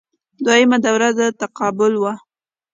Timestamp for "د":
1.17-1.21